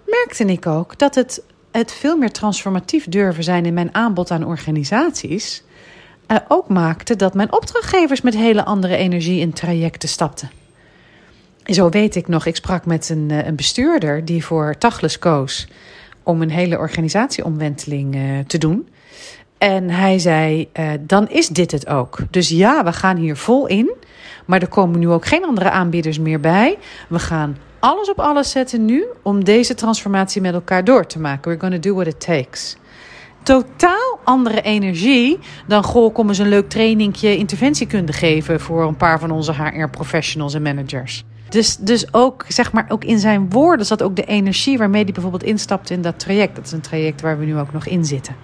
merkte 0.05 0.46
ik 0.46 0.67
ook 0.67 0.98
dat 0.98 1.15
het, 1.15 1.44
het 1.77 1.91
veel 1.91 2.17
meer 2.17 2.32
transformatief 2.32 3.05
durven 3.05 3.44
zijn 3.44 3.65
in 3.65 3.74
mijn 3.74 3.96
aanbod 3.96 4.32
aan 4.32 4.46
organisaties 4.46 5.63
uh, 6.27 6.38
ook 6.48 6.67
maakte 6.67 7.15
dat 7.15 7.34
mijn 7.34 7.53
opdrachtgevers 7.53 8.22
met 8.22 8.36
hele 8.36 8.65
andere 8.65 8.96
energie 8.96 9.39
in 9.39 9.53
trajecten 9.53 10.10
stapten. 10.10 10.51
Zo 11.65 11.89
weet 11.89 12.15
ik 12.15 12.27
nog, 12.27 12.46
ik 12.46 12.55
sprak 12.55 12.86
met 12.86 13.10
een, 13.10 13.32
eh, 13.32 13.46
een 13.46 13.55
bestuurder 13.55 14.25
die 14.25 14.46
voor 14.46 14.75
Tachles 14.77 15.20
koos 15.20 15.67
om 16.24 16.41
een 16.41 16.50
hele 16.50 16.77
organisatieomwenteling 16.77 18.15
uh, 18.15 18.39
te 18.48 18.58
doen. 18.58 18.88
En 19.58 19.89
hij 19.89 20.20
zei: 20.20 20.70
Dan 21.00 21.29
is 21.29 21.48
dit 21.48 21.72
het 21.72 21.88
ook. 21.88 22.17
Dus 22.29 22.50
ja, 22.50 22.84
we 22.84 22.94
gaan 22.94 23.17
hier 23.17 23.38
vol 23.38 23.67
in. 23.67 23.91
Maar 24.46 24.62
er 24.62 24.68
komen 24.68 25.00
nu 25.00 25.10
ook 25.10 25.25
geen 25.25 25.46
andere 25.46 25.70
aanbieders 25.70 26.20
meer 26.20 26.40
bij. 26.40 26.78
We 27.08 27.20
gaan 27.20 27.58
alles 27.80 28.10
op 28.10 28.20
alles 28.20 28.52
zetten 28.52 28.86
nu 28.86 29.06
om 29.22 29.44
deze 29.44 29.74
transformatie 29.74 30.42
met 30.42 30.54
elkaar 30.54 30.84
door 30.84 31.06
te 31.06 31.20
maken. 31.20 31.52
We're 31.52 31.60
going 31.60 31.82
to 31.82 31.90
do 31.90 31.96
what 31.96 32.08
it 32.08 32.20
takes. 32.20 32.78
Totaal 33.44 34.20
andere 34.24 34.62
energie 34.62 35.40
dan 35.68 35.84
goh, 35.84 36.14
kom 36.14 36.28
eens 36.28 36.38
een 36.38 36.50
leuk 36.50 36.70
trainingje 36.70 37.38
interventiekunde 37.38 38.14
geven 38.14 38.60
voor 38.60 38.88
een 38.88 38.98
paar 38.98 39.20
van 39.20 39.32
onze 39.32 39.54
HR-professionals 39.54 40.54
en 40.54 40.62
managers. 40.62 41.24
Dus, 41.50 41.78
dus 41.78 42.14
ook, 42.14 42.46
zeg 42.48 42.72
maar, 42.72 42.86
ook 42.88 43.04
in 43.04 43.20
zijn 43.20 43.50
woorden 43.50 43.86
zat 43.86 44.04
ook 44.04 44.16
de 44.16 44.25
energie 44.25 44.78
waarmee 44.78 45.04
hij 45.04 45.14
bijvoorbeeld 45.14 45.44
instapte 45.44 45.94
in 45.94 46.02
dat 46.02 46.20
traject. 46.20 46.56
Dat 46.56 46.66
is 46.66 46.72
een 46.72 46.82
traject 46.82 47.22
waar 47.22 47.40
we 47.40 47.46
nu 47.46 47.58
ook 47.58 47.74
nog 47.74 47.86
in 47.86 48.06
zitten. 48.06 48.36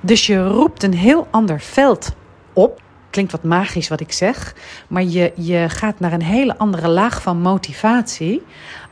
Dus 0.00 0.26
je 0.26 0.46
roept 0.46 0.82
een 0.82 0.94
heel 0.94 1.26
ander 1.30 1.60
veld 1.60 2.14
op. 2.52 2.82
Klinkt 3.14 3.32
wat 3.32 3.42
magisch 3.42 3.88
wat 3.88 4.00
ik 4.00 4.12
zeg, 4.12 4.54
maar 4.88 5.02
je, 5.02 5.32
je 5.34 5.64
gaat 5.68 6.00
naar 6.00 6.12
een 6.12 6.22
hele 6.22 6.58
andere 6.58 6.88
laag 6.88 7.22
van 7.22 7.40
motivatie 7.40 8.42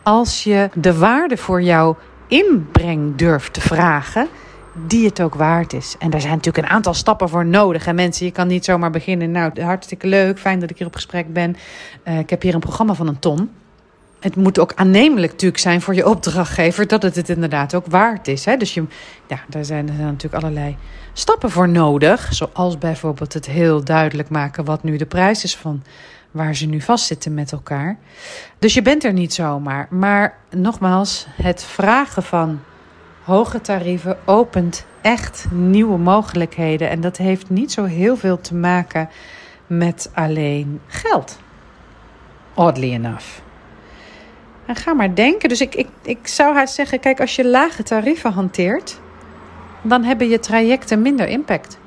als 0.03 0.45
je 0.45 0.69
de 0.75 0.99
waarde 0.99 1.37
voor 1.37 1.63
jouw 1.63 1.97
inbreng 2.27 3.17
durft 3.17 3.53
te 3.53 3.61
vragen 3.61 4.29
die 4.87 5.07
het 5.07 5.23
ook 5.23 5.35
waard 5.35 5.73
is. 5.73 5.97
En 5.99 6.11
daar 6.11 6.21
zijn 6.21 6.35
natuurlijk 6.35 6.67
een 6.67 6.73
aantal 6.73 6.95
stappen 6.95 7.29
voor 7.29 7.47
nodig. 7.47 7.87
En 7.87 7.95
mensen, 7.95 8.27
je 8.27 8.33
kan 8.33 8.47
niet 8.47 8.65
zomaar 8.65 8.91
beginnen. 8.91 9.31
Nou, 9.31 9.63
hartstikke 9.63 10.07
leuk, 10.07 10.39
fijn 10.39 10.59
dat 10.59 10.71
ik 10.71 10.79
hier 10.79 10.87
op 10.87 10.95
gesprek 10.95 11.33
ben. 11.33 11.57
Uh, 12.05 12.19
ik 12.19 12.31
heb 12.31 12.43
hier 12.43 12.55
een 12.55 12.61
programma 12.61 12.95
van 12.95 13.09
een 13.09 13.19
ton. 13.19 13.51
Het 14.23 14.37
moet 14.37 14.59
ook 14.59 14.73
aannemelijk 14.75 15.33
natuurlijk 15.33 15.61
zijn 15.61 15.81
voor 15.81 15.95
je 15.95 16.09
opdrachtgever 16.09 16.87
dat 16.87 17.03
het 17.03 17.17
het 17.17 17.29
inderdaad 17.29 17.75
ook 17.75 17.87
waard 17.87 18.29
is. 18.29 18.45
Hè? 18.45 18.57
Dus 18.57 18.75
je, 18.75 18.85
ja, 19.27 19.41
daar 19.49 19.65
zijn, 19.65 19.89
er 19.89 19.95
natuurlijk 19.95 20.43
allerlei 20.43 20.77
stappen 21.13 21.51
voor 21.51 21.69
nodig. 21.69 22.35
Zoals 22.35 22.79
bijvoorbeeld 22.79 23.33
het 23.33 23.47
heel 23.47 23.85
duidelijk 23.85 24.29
maken 24.29 24.65
wat 24.65 24.83
nu 24.83 24.97
de 24.97 25.07
prijs 25.07 25.45
is 25.45 25.57
van 25.57 25.83
waar 26.31 26.55
ze 26.55 26.67
nu 26.67 26.81
vastzitten 26.81 27.35
met 27.35 27.53
elkaar. 27.53 27.99
Dus 28.59 28.75
je 28.75 28.83
bent 28.83 29.05
er 29.05 29.13
niet 29.13 29.35
zomaar. 29.35 29.87
Maar 29.91 30.39
nogmaals, 30.51 31.27
het 31.31 31.65
vragen 31.65 32.23
van 32.23 32.61
hoge 33.25 33.61
tarieven 33.61 34.19
opent 34.25 34.87
echt 35.01 35.47
nieuwe 35.51 35.99
mogelijkheden. 35.99 36.91
En 36.91 37.01
dat 37.01 37.17
heeft 37.17 37.51
niet 37.51 37.73
zo 37.73 37.85
heel 37.85 38.17
veel 38.17 38.41
te 38.41 38.55
maken 38.55 39.09
met 39.67 40.11
alleen 40.15 40.81
geld. 40.87 41.39
Oddly 42.55 42.93
enough. 42.93 43.41
Ga 44.77 44.93
maar 44.93 45.15
denken. 45.15 45.49
Dus 45.49 45.61
ik, 45.61 45.75
ik, 45.75 45.89
ik 46.03 46.27
zou 46.27 46.55
haar 46.55 46.69
zeggen: 46.69 47.01
kijk, 47.01 47.21
als 47.21 47.37
je 47.37 47.47
lage 47.47 47.83
tarieven 47.83 48.33
hanteert, 48.33 49.01
dan 49.83 50.05
hebben 50.05 50.29
je 50.29 50.39
trajecten 50.39 51.03
minder 51.03 51.29
impact. 51.29 51.79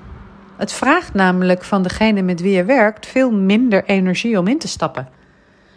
Het 0.58 0.74
vraagt 0.74 1.14
namelijk 1.14 1.64
van 1.64 1.84
degene 1.84 2.22
met 2.22 2.42
wie 2.42 2.52
je 2.52 2.64
werkt 2.64 3.06
veel 3.06 3.32
minder 3.32 3.84
energie 3.86 4.40
om 4.40 4.48
in 4.48 4.60
te 4.60 4.68
stappen. 4.68 5.08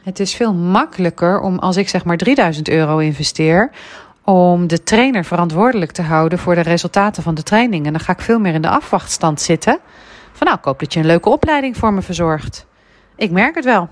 Het 0.02 0.20
is 0.20 0.34
veel 0.34 0.54
makkelijker 0.54 1.40
om, 1.40 1.58
als 1.58 1.76
ik 1.76 1.88
zeg 1.88 2.04
maar 2.04 2.16
3000 2.16 2.68
euro 2.68 2.98
investeer, 2.98 3.70
om 4.24 4.66
de 4.66 4.82
trainer 4.82 5.24
verantwoordelijk 5.24 5.90
te 5.90 6.02
houden 6.02 6.38
voor 6.38 6.54
de 6.54 6.60
resultaten 6.60 7.22
van 7.22 7.34
de 7.34 7.42
training. 7.42 7.86
En 7.86 7.92
dan 7.92 8.00
ga 8.00 8.12
ik 8.12 8.20
veel 8.20 8.38
meer 8.38 8.54
in 8.54 8.62
de 8.62 8.68
afwachtstand 8.68 9.40
zitten. 9.40 9.78
Van 10.32 10.46
nou, 10.46 10.58
ik 10.58 10.64
hoop 10.64 10.78
dat 10.78 10.92
je 10.92 11.00
een 11.00 11.06
leuke 11.06 11.28
opleiding 11.28 11.76
voor 11.76 11.92
me 11.92 12.02
verzorgt. 12.02 12.66
Ik 13.16 13.30
merk 13.30 13.54
het 13.54 13.64
wel. 13.64 13.88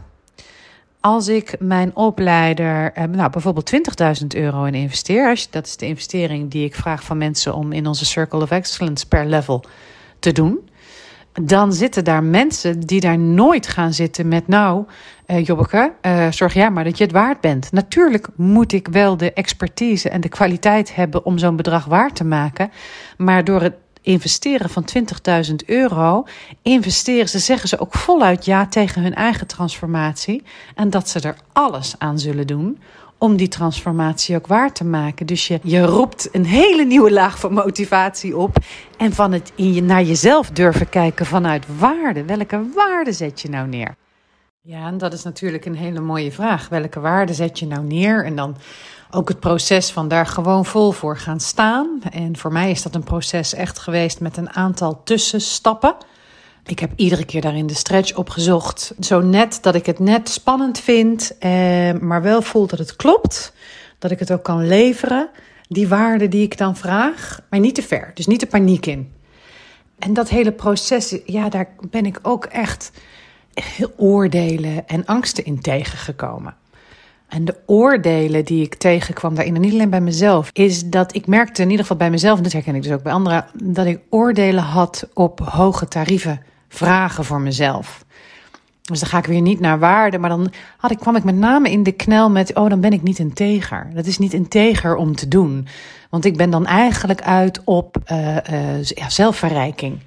Als 1.06 1.28
ik 1.28 1.56
mijn 1.58 1.96
opleider, 1.96 2.92
eh, 2.92 3.04
nou 3.04 3.30
bijvoorbeeld 3.30 3.66
20.000 3.66 4.34
euro 4.34 4.64
in 4.64 4.75
investeer, 4.75 5.46
dat 5.50 5.66
is 5.66 5.76
de 5.76 5.86
investering 5.86 6.50
die 6.50 6.64
ik 6.64 6.75
vraag 6.75 7.02
van 7.02 7.18
mensen 7.18 7.54
om 7.54 7.72
in 7.72 7.86
onze 7.86 8.04
Circle 8.04 8.42
of 8.42 8.50
Excellence 8.50 9.08
per 9.08 9.26
level 9.26 9.64
te 10.18 10.32
doen 10.32 10.68
dan 11.42 11.72
zitten 11.72 12.04
daar 12.04 12.22
mensen 12.22 12.80
die 12.80 13.00
daar 13.00 13.18
nooit 13.18 13.66
gaan 13.66 13.92
zitten 13.92 14.28
met... 14.28 14.48
nou, 14.48 14.84
uh, 15.26 15.44
Jobbeke, 15.44 15.92
uh, 16.02 16.30
zorg 16.30 16.54
jij 16.54 16.70
maar 16.70 16.84
dat 16.84 16.98
je 16.98 17.04
het 17.04 17.12
waard 17.12 17.40
bent. 17.40 17.72
Natuurlijk 17.72 18.28
moet 18.36 18.72
ik 18.72 18.88
wel 18.88 19.16
de 19.16 19.32
expertise 19.32 20.08
en 20.08 20.20
de 20.20 20.28
kwaliteit 20.28 20.94
hebben... 20.94 21.25
om 21.25 21.38
zo'n 21.38 21.56
bedrag 21.56 21.84
waard 21.84 22.16
te 22.16 22.25
maken. 22.25 22.70
Maar 23.16 23.44
door 23.44 23.62
het 23.62 23.75
investeren 24.06 24.70
van 24.70 24.84
20.000 25.48 25.54
euro... 25.66 26.25
investeren 26.62 27.28
ze, 27.28 27.38
zeggen 27.38 27.68
ze 27.68 27.78
ook 27.78 27.94
voluit 27.94 28.44
ja 28.44 28.66
tegen 28.66 29.02
hun 29.02 29.14
eigen 29.14 29.46
transformatie... 29.46 30.42
en 30.75 30.90
dat 30.90 31.08
ze 31.08 31.20
er 31.20 31.36
alles 31.52 31.94
aan 31.98 32.18
zullen 32.18 32.46
doen 32.46 32.78
om 33.18 33.36
die 33.36 33.48
transformatie 33.48 34.36
ook 34.36 34.46
waar 34.46 34.72
te 34.72 34.84
maken. 34.84 35.26
Dus 35.26 35.48
je, 35.48 35.58
je 35.62 35.82
roept 35.82 36.28
een 36.32 36.46
hele 36.46 36.84
nieuwe 36.84 37.12
laag 37.12 37.38
van 37.38 37.52
motivatie 37.52 38.36
op. 38.36 38.56
En 38.96 39.12
van 39.12 39.32
het 39.32 39.52
in 39.54 39.72
je, 39.72 39.82
naar 39.82 40.02
jezelf 40.02 40.50
durven 40.50 40.88
kijken 40.88 41.26
vanuit 41.26 41.64
waarde. 41.78 42.25
Welke 42.25 42.62
waarde 42.75 43.12
zet 43.12 43.40
je 43.40 43.48
nou 43.48 43.68
neer? 43.68 43.94
Ja, 44.68 44.87
en 44.87 44.99
dat 44.99 45.12
is 45.12 45.23
natuurlijk 45.23 45.64
een 45.64 45.76
hele 45.76 46.00
mooie 46.00 46.32
vraag. 46.32 46.68
Welke 46.68 47.00
waarde 47.00 47.35
zet 47.35 47.58
je 47.58 47.66
nou 47.66 47.85
neer? 47.85 48.25
En 48.25 48.37
dan 48.37 48.56
ook 49.11 49.28
het 49.28 49.40
proces 49.40 49.90
van 49.90 50.08
daar 50.08 50.26
gewoon 50.26 50.64
vol 50.64 50.92
voor 50.92 51.18
gaan 51.18 51.40
staan. 51.40 52.00
En 52.11 52.37
voor 52.37 52.52
mij 52.52 52.70
is 52.70 52.82
dat 52.82 52.94
een 52.94 53.04
proces 53.04 53.54
echt 53.54 53.78
geweest 53.78 54.20
met 54.20 54.37
een 54.37 54.50
aantal 54.50 55.02
tussenstappen. 55.04 55.94
Ik 56.64 56.78
heb 56.78 56.90
iedere 56.96 57.25
keer 57.25 57.40
daarin 57.40 57.66
de 57.66 57.75
stretch 57.75 58.14
opgezocht. 58.14 58.94
Zo 59.00 59.20
net 59.20 59.58
dat 59.62 59.75
ik 59.75 59.87
het 59.87 59.99
net 59.99 60.28
spannend 60.28 60.80
vind, 60.80 61.38
eh, 61.38 61.50
maar 61.92 62.23
wel 62.23 62.42
voel 62.42 62.66
dat 62.66 62.78
het 62.78 62.96
klopt. 62.96 63.52
Dat 63.99 64.11
ik 64.11 64.18
het 64.18 64.32
ook 64.32 64.42
kan 64.42 64.66
leveren. 64.66 65.28
Die 65.68 65.88
waarde 65.88 66.28
die 66.28 66.42
ik 66.42 66.58
dan 66.58 66.76
vraag, 66.76 67.40
maar 67.50 67.61
niet 67.61 67.75
te 67.75 67.82
ver. 67.82 68.11
Dus 68.14 68.26
niet 68.26 68.40
de 68.40 68.46
paniek 68.46 68.87
in. 68.87 69.12
En 69.99 70.14
dat 70.14 70.28
hele 70.28 70.52
proces, 70.52 71.18
ja, 71.25 71.49
daar 71.49 71.68
ben 71.90 72.06
ik 72.06 72.18
ook 72.23 72.44
echt 72.44 72.92
oordelen 73.96 74.88
en 74.88 75.04
angsten 75.04 75.44
in 75.44 75.60
tegengekomen. 75.60 76.54
En 77.28 77.44
de 77.44 77.56
oordelen 77.66 78.44
die 78.44 78.62
ik 78.62 78.75
tegenkwam 78.75 79.34
daarin, 79.34 79.54
en 79.54 79.60
niet 79.60 79.72
alleen 79.72 79.90
bij 79.90 80.00
mezelf, 80.00 80.50
is 80.52 80.84
dat 80.84 81.14
ik 81.14 81.26
merkte 81.26 81.62
in 81.62 81.68
ieder 81.70 81.82
geval 81.82 81.96
bij 81.98 82.10
mezelf, 82.10 82.36
en 82.36 82.42
dat 82.42 82.52
herken 82.52 82.75
ik 82.75 82.82
dus 82.82 82.92
ook 82.92 83.02
bij 83.02 83.12
anderen, 83.12 83.46
dat 83.62 83.86
ik 83.86 84.00
oordelen 84.10 84.62
had 84.62 85.08
op 85.14 85.40
hoge 85.40 85.88
tarieven 85.88 86.42
vragen 86.68 87.25
voor 87.25 87.40
mezelf. 87.40 88.04
Dus 88.82 89.00
dan 89.00 89.08
ga 89.08 89.18
ik 89.18 89.26
weer 89.26 89.40
niet 89.40 89.60
naar 89.60 89.78
waarde, 89.78 90.18
maar 90.18 90.30
dan 90.30 90.52
had 90.76 90.90
ik, 90.90 90.98
kwam 90.98 91.16
ik 91.16 91.25
met 91.25 91.36
name 91.36 91.70
in 91.70 91.82
de 91.82 91.92
knel 91.92 92.30
met: 92.30 92.54
oh, 92.54 92.68
dan 92.68 92.80
ben 92.80 92.92
ik 92.92 93.02
niet 93.02 93.18
integer. 93.18 93.90
Dat 93.94 94.06
is 94.06 94.18
niet 94.18 94.32
integer 94.32 94.96
om 94.96 95.14
te 95.14 95.28
doen. 95.28 95.66
Want 96.10 96.25
ik 96.25 96.36
ben 96.36 96.50
dan 96.50 96.66
eigenlijk 96.66 97.22
uit 97.22 97.60
op 97.64 97.96
uh, 98.12 98.36
uh, 98.50 98.82
ja, 98.84 99.10
zelfverrijking. 99.10 99.98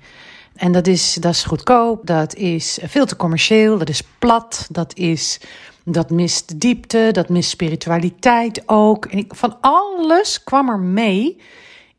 En 0.59 0.71
dat 0.71 0.87
is, 0.87 1.13
dat 1.13 1.33
is 1.33 1.43
goedkoop, 1.43 2.05
dat 2.05 2.35
is 2.35 2.79
veel 2.83 3.05
te 3.05 3.15
commercieel, 3.15 3.77
dat 3.77 3.89
is 3.89 4.03
plat, 4.19 4.67
dat, 4.71 4.95
is, 4.95 5.39
dat 5.83 6.09
mist 6.09 6.59
diepte, 6.59 7.09
dat 7.11 7.29
mist 7.29 7.49
spiritualiteit 7.49 8.63
ook. 8.65 9.05
En 9.05 9.25
van 9.27 9.57
alles 9.61 10.43
kwam 10.43 10.69
er 10.69 10.79
mee 10.79 11.41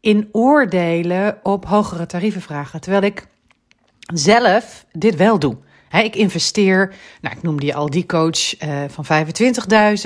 in 0.00 0.28
oordelen 0.32 1.38
op 1.42 1.66
hogere 1.66 2.06
tarieven 2.06 2.40
vragen. 2.40 2.80
Terwijl 2.80 3.02
ik 3.02 3.26
zelf 4.14 4.84
dit 4.92 5.16
wel 5.16 5.38
doe. 5.38 5.56
Ik 5.98 6.16
investeer, 6.16 6.94
nou, 7.20 7.36
ik 7.36 7.42
noemde 7.42 7.66
je 7.66 7.74
al 7.74 7.90
die 7.90 8.06
coach 8.06 8.62
uh, 8.62 8.84
van 8.88 9.04
25.000. 9.04 9.10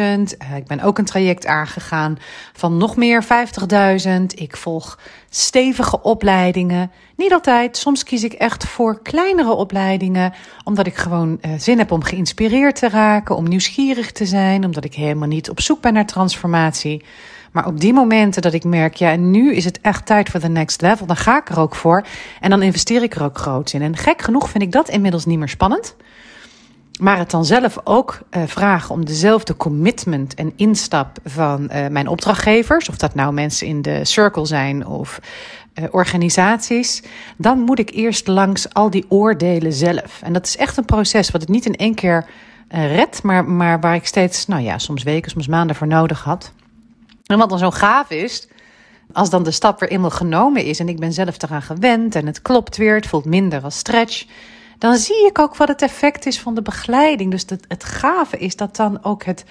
Uh, 0.00 0.56
ik 0.56 0.66
ben 0.66 0.80
ook 0.80 0.98
een 0.98 1.04
traject 1.04 1.46
aangegaan 1.46 2.18
van 2.52 2.76
nog 2.76 2.96
meer 2.96 3.24
50.000. 3.24 4.24
Ik 4.34 4.56
volg 4.56 4.98
stevige 5.28 6.02
opleidingen. 6.02 6.90
Niet 7.16 7.32
altijd, 7.32 7.76
soms 7.76 8.02
kies 8.02 8.24
ik 8.24 8.32
echt 8.32 8.64
voor 8.64 9.02
kleinere 9.02 9.52
opleidingen, 9.52 10.32
omdat 10.64 10.86
ik 10.86 10.96
gewoon 10.96 11.38
uh, 11.40 11.52
zin 11.58 11.78
heb 11.78 11.90
om 11.90 12.02
geïnspireerd 12.02 12.76
te 12.76 12.88
raken, 12.88 13.36
om 13.36 13.48
nieuwsgierig 13.48 14.12
te 14.12 14.26
zijn, 14.26 14.64
omdat 14.64 14.84
ik 14.84 14.94
helemaal 14.94 15.28
niet 15.28 15.50
op 15.50 15.60
zoek 15.60 15.80
ben 15.80 15.92
naar 15.92 16.06
transformatie. 16.06 17.04
Maar 17.54 17.66
op 17.66 17.80
die 17.80 17.92
momenten 17.92 18.42
dat 18.42 18.52
ik 18.52 18.64
merk, 18.64 18.94
ja, 18.94 19.16
nu 19.16 19.54
is 19.54 19.64
het 19.64 19.80
echt 19.80 20.06
tijd 20.06 20.28
voor 20.28 20.40
de 20.40 20.48
next 20.48 20.80
level, 20.80 21.06
dan 21.06 21.16
ga 21.16 21.38
ik 21.38 21.48
er 21.48 21.60
ook 21.60 21.74
voor. 21.74 22.06
En 22.40 22.50
dan 22.50 22.62
investeer 22.62 23.02
ik 23.02 23.14
er 23.14 23.22
ook 23.22 23.38
groot 23.38 23.72
in. 23.72 23.82
En 23.82 23.96
gek 23.96 24.22
genoeg 24.22 24.50
vind 24.50 24.62
ik 24.62 24.72
dat 24.72 24.88
inmiddels 24.88 25.24
niet 25.24 25.38
meer 25.38 25.48
spannend. 25.48 25.96
Maar 27.00 27.18
het 27.18 27.30
dan 27.30 27.44
zelf 27.44 27.78
ook 27.84 28.18
uh, 28.30 28.42
vragen 28.46 28.94
om 28.94 29.04
dezelfde 29.04 29.56
commitment 29.56 30.34
en 30.34 30.52
instap 30.56 31.18
van 31.24 31.62
uh, 31.72 31.86
mijn 31.86 32.08
opdrachtgevers, 32.08 32.88
of 32.88 32.96
dat 32.96 33.14
nou 33.14 33.32
mensen 33.32 33.66
in 33.66 33.82
de 33.82 34.04
circle 34.04 34.46
zijn 34.46 34.86
of 34.86 35.20
uh, 35.74 35.84
organisaties, 35.90 37.02
dan 37.36 37.60
moet 37.60 37.78
ik 37.78 37.90
eerst 37.90 38.26
langs 38.26 38.72
al 38.72 38.90
die 38.90 39.04
oordelen 39.08 39.72
zelf. 39.72 40.20
En 40.22 40.32
dat 40.32 40.46
is 40.46 40.56
echt 40.56 40.76
een 40.76 40.84
proces 40.84 41.30
wat 41.30 41.42
ik 41.42 41.48
niet 41.48 41.66
in 41.66 41.76
één 41.76 41.94
keer 41.94 42.26
red, 42.68 43.22
maar, 43.22 43.44
maar 43.44 43.80
waar 43.80 43.94
ik 43.94 44.06
steeds, 44.06 44.46
nou 44.46 44.62
ja, 44.62 44.78
soms 44.78 45.02
weken, 45.02 45.30
soms 45.30 45.46
maanden 45.46 45.76
voor 45.76 45.86
nodig 45.86 46.22
had. 46.22 46.52
En 47.26 47.38
wat 47.38 47.48
dan 47.48 47.58
zo 47.58 47.70
gaaf 47.70 48.10
is, 48.10 48.48
als 49.12 49.30
dan 49.30 49.42
de 49.42 49.50
stap 49.50 49.80
weer 49.80 49.88
eenmaal 49.88 50.10
genomen 50.10 50.64
is 50.64 50.78
en 50.78 50.88
ik 50.88 50.98
ben 50.98 51.12
zelf 51.12 51.42
eraan 51.42 51.62
gewend 51.62 52.14
en 52.14 52.26
het 52.26 52.42
klopt 52.42 52.76
weer, 52.76 52.94
het 52.94 53.06
voelt 53.06 53.24
minder 53.24 53.62
als 53.62 53.78
stretch, 53.78 54.24
dan 54.78 54.96
zie 54.96 55.26
ik 55.26 55.38
ook 55.38 55.56
wat 55.56 55.68
het 55.68 55.82
effect 55.82 56.26
is 56.26 56.40
van 56.40 56.54
de 56.54 56.62
begeleiding. 56.62 57.30
Dus 57.30 57.44
het, 57.68 57.84
gave 57.84 58.38
is 58.38 58.56
dat 58.56 58.76
dan 58.76 59.04
ook 59.04 59.24
het, 59.24 59.44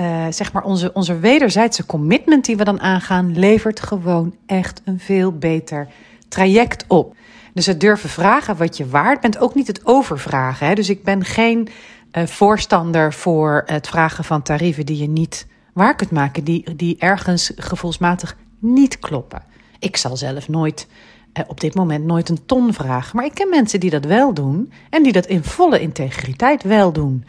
uh, 0.00 0.26
zeg 0.30 0.52
maar 0.52 0.62
onze, 0.62 0.92
onze 0.92 1.18
wederzijdse 1.18 1.86
commitment 1.86 2.44
die 2.44 2.56
we 2.56 2.64
dan 2.64 2.80
aangaan, 2.80 3.38
levert 3.38 3.80
gewoon 3.80 4.34
echt 4.46 4.80
een 4.84 5.00
veel 5.00 5.32
beter 5.32 5.88
traject 6.28 6.84
op. 6.88 7.14
Dus 7.54 7.66
het 7.66 7.80
durven 7.80 8.08
vragen 8.08 8.56
wat 8.56 8.76
je 8.76 8.88
waard 8.88 9.20
bent, 9.20 9.38
ook 9.38 9.54
niet 9.54 9.66
het 9.66 9.86
overvragen. 9.86 10.66
Hè? 10.66 10.74
Dus 10.74 10.88
ik 10.88 11.04
ben 11.04 11.24
geen 11.24 11.68
uh, 12.12 12.26
voorstander 12.26 13.12
voor 13.12 13.62
het 13.66 13.88
vragen 13.88 14.24
van 14.24 14.42
tarieven 14.42 14.86
die 14.86 14.98
je 14.98 15.08
niet 15.08 15.46
waar 15.78 15.94
kunt 15.94 16.10
maken 16.10 16.44
die, 16.44 16.76
die 16.76 16.96
ergens 16.98 17.52
gevoelsmatig 17.56 18.36
niet 18.58 18.98
kloppen. 18.98 19.42
Ik 19.78 19.96
zal 19.96 20.16
zelf 20.16 20.48
nooit 20.48 20.86
eh, 21.32 21.44
op 21.46 21.60
dit 21.60 21.74
moment 21.74 22.04
nooit 22.04 22.28
een 22.28 22.46
ton 22.46 22.72
vragen, 22.72 23.16
maar 23.16 23.24
ik 23.24 23.34
ken 23.34 23.48
mensen 23.48 23.80
die 23.80 23.90
dat 23.90 24.04
wel 24.04 24.34
doen 24.34 24.72
en 24.90 25.02
die 25.02 25.12
dat 25.12 25.26
in 25.26 25.44
volle 25.44 25.80
integriteit 25.80 26.62
wel 26.62 26.92
doen. 26.92 27.24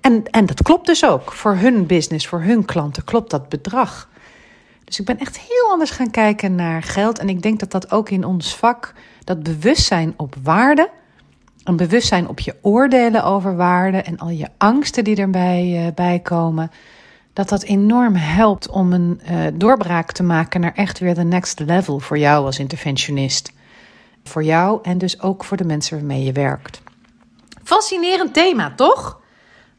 En, 0.00 0.22
en 0.30 0.46
dat 0.46 0.62
klopt 0.62 0.86
dus 0.86 1.04
ook. 1.04 1.32
Voor 1.32 1.56
hun 1.56 1.86
business, 1.86 2.26
voor 2.26 2.40
hun 2.40 2.64
klanten 2.64 3.04
klopt 3.04 3.30
dat 3.30 3.48
bedrag. 3.48 4.08
Dus 4.84 4.98
ik 4.98 5.04
ben 5.06 5.18
echt 5.18 5.38
heel 5.38 5.70
anders 5.70 5.90
gaan 5.90 6.10
kijken 6.10 6.54
naar 6.54 6.82
geld. 6.82 7.18
En 7.18 7.28
ik 7.28 7.42
denk 7.42 7.60
dat 7.60 7.70
dat 7.70 7.90
ook 7.92 8.10
in 8.10 8.24
ons 8.24 8.56
vak, 8.56 8.94
dat 9.24 9.42
bewustzijn 9.42 10.14
op 10.16 10.34
waarde, 10.42 10.90
een 11.64 11.76
bewustzijn 11.76 12.28
op 12.28 12.40
je 12.40 12.56
oordelen 12.62 13.24
over 13.24 13.56
waarde 13.56 14.02
en 14.02 14.18
al 14.18 14.28
je 14.28 14.48
angsten 14.58 15.04
die 15.04 15.16
erbij 15.16 15.92
bij 15.94 16.20
komen, 16.20 16.70
dat 17.34 17.48
dat 17.48 17.62
enorm 17.62 18.14
helpt 18.14 18.68
om 18.68 18.92
een 18.92 19.20
uh, 19.30 19.46
doorbraak 19.54 20.12
te 20.12 20.22
maken 20.22 20.60
naar 20.60 20.74
echt 20.74 20.98
weer 20.98 21.14
de 21.14 21.24
next 21.24 21.60
level 21.60 21.98
voor 21.98 22.18
jou 22.18 22.44
als 22.44 22.58
interventionist. 22.58 23.52
Voor 24.24 24.44
jou 24.44 24.78
en 24.82 24.98
dus 24.98 25.20
ook 25.20 25.44
voor 25.44 25.56
de 25.56 25.64
mensen 25.64 25.96
waarmee 25.96 26.24
je 26.24 26.32
werkt. 26.32 26.82
Fascinerend 27.64 28.34
thema, 28.34 28.74
toch? 28.74 29.20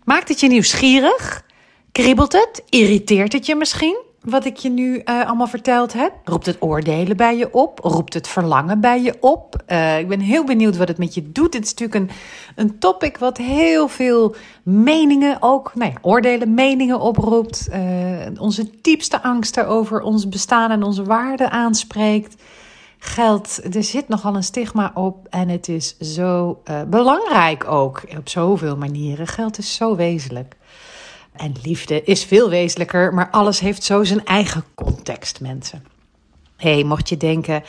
Maakt 0.04 0.30
het 0.30 0.40
je 0.40 0.48
nieuwsgierig? 0.48 1.44
Kriebelt 1.92 2.34
het? 2.34 2.64
Irriteert 2.70 3.34
het 3.34 3.46
je 3.46 3.56
misschien? 3.56 3.98
Wat 4.26 4.46
ik 4.46 4.58
je 4.58 4.70
nu 4.70 5.02
uh, 5.06 5.26
allemaal 5.26 5.48
verteld 5.48 5.94
heb? 5.94 6.14
Roept 6.24 6.46
het 6.46 6.62
oordelen 6.62 7.18
bij 7.18 7.38
je 7.38 7.54
op? 7.54 7.80
Roept 7.80 8.14
het 8.14 8.28
verlangen 8.28 8.80
bij 8.80 9.02
je 9.02 9.18
op? 9.20 9.64
Uh, 9.68 10.00
ik 10.00 10.08
ben 10.08 10.20
heel 10.20 10.44
benieuwd 10.44 10.78
wat 10.78 10.88
het 10.88 10.98
met 10.98 11.14
je 11.14 11.32
doet. 11.32 11.54
Het 11.54 11.64
is 11.64 11.74
natuurlijk 11.74 12.00
een, 12.00 12.18
een 12.56 12.80
topic 12.80 13.18
wat 13.18 13.38
heel 13.38 13.88
veel 13.88 14.36
meningen 14.64 15.38
ook, 15.40 15.76
nee, 15.76 15.94
oordelen, 16.02 16.54
meningen 16.54 17.00
oproept. 17.00 17.68
Uh, 17.72 17.80
onze 18.40 18.70
diepste 18.82 19.24
angsten 19.24 19.68
over 19.68 20.02
ons 20.02 20.30
bestaan 20.30 20.72
en 20.72 20.84
onze 20.84 21.04
waarden 21.04 21.52
aanspreekt. 21.52 22.42
Geld, 22.98 23.76
er 23.76 23.84
zit 23.84 24.08
nogal 24.08 24.36
een 24.36 24.44
stigma 24.44 24.92
op 24.94 25.28
en 25.30 25.50
het 25.50 25.68
is 25.68 25.98
zo 25.98 26.62
belangrijk 26.88 27.68
ook 27.68 28.04
op 28.18 28.30
zoveel 28.30 28.78
manieren. 28.78 29.28
Geld 29.28 29.58
is 29.58 29.76
zo 29.76 29.96
wezenlijk. 29.96 30.56
En 31.38 31.54
liefde 31.64 32.04
is 32.04 32.24
veel 32.24 32.50
wezenlijker, 32.50 33.14
maar 33.14 33.30
alles 33.30 33.60
heeft 33.60 33.84
zo 33.84 34.04
zijn 34.04 34.26
eigen 34.26 34.64
context, 34.76 35.42
mensen. 35.42 35.86
hey, 36.58 36.84
mocht 36.84 37.10
je 37.10 37.18
denken, 37.18 37.64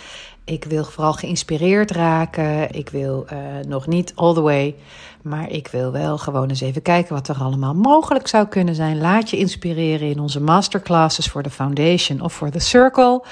ik 0.45 0.65
wil 0.65 0.85
vooral 0.85 1.13
geïnspireerd 1.13 1.91
raken, 1.91 2.73
ik 2.75 2.89
wil 2.89 3.27
uh, 3.33 3.39
nog 3.69 3.87
niet 3.87 4.13
all 4.15 4.35
the 4.35 4.41
way, 4.41 4.75
maar 5.23 5.51
ik 5.51 5.69
wil 5.69 5.93
wel 5.93 6.19
gewoon 6.19 6.49
eens 6.49 6.61
even 6.61 6.83
kijken 6.83 7.15
wat 7.15 7.29
er 7.29 7.37
allemaal 7.37 7.75
mogelijk 7.75 8.29
zou 8.29 8.47
kunnen 8.47 8.75
zijn. 8.75 8.99
Laat 8.99 9.31
je 9.31 9.37
inspireren 9.37 10.09
in 10.09 10.21
onze 10.21 10.41
masterclasses 10.41 11.27
voor 11.27 11.43
de 11.43 11.51
Foundation 11.51 12.21
of 12.21 12.33
voor 12.33 12.51
de 12.51 12.59
Circle. 12.61 13.23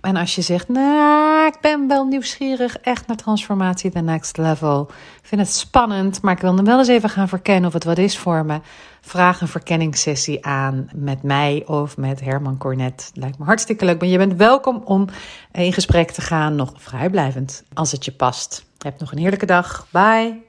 En 0.00 0.16
als 0.16 0.34
je 0.34 0.42
zegt, 0.42 0.68
nou, 0.68 1.46
ik 1.46 1.60
ben 1.60 1.88
wel 1.88 2.04
nieuwsgierig, 2.04 2.78
echt 2.78 3.06
naar 3.06 3.16
transformatie, 3.16 3.90
the 3.90 4.00
next 4.00 4.36
level. 4.36 4.86
Ik 4.90 5.26
vind 5.26 5.40
het 5.40 5.50
spannend, 5.50 6.22
maar 6.22 6.34
ik 6.34 6.40
wil 6.40 6.56
hem 6.56 6.64
wel 6.64 6.78
eens 6.78 6.88
even 6.88 7.08
gaan 7.10 7.28
verkennen 7.28 7.66
of 7.66 7.72
het 7.72 7.84
wat 7.84 7.98
is 7.98 8.18
voor 8.18 8.44
me. 8.44 8.60
Vraag 9.00 9.40
een 9.40 9.48
verkenningssessie 9.48 10.44
aan 10.46 10.88
met 10.94 11.22
mij 11.22 11.62
of 11.66 11.96
met 11.96 12.20
Herman 12.20 12.58
Cornet. 12.58 13.10
Lijkt 13.14 13.38
me 13.38 13.44
hartstikke 13.44 13.84
leuk. 13.84 14.00
Maar 14.00 14.08
je 14.08 14.18
bent 14.18 14.34
welkom 14.36 14.82
om 14.84 15.08
in 15.52 15.72
gesprek 15.72 16.10
te 16.10 16.20
gaan, 16.20 16.54
nog 16.54 16.72
vrijblijvend, 16.76 17.64
als 17.74 17.92
het 17.92 18.04
je 18.04 18.12
past. 18.12 18.64
Heb 18.78 19.00
nog 19.00 19.12
een 19.12 19.18
heerlijke 19.18 19.46
dag. 19.46 19.86
Bye. 19.90 20.47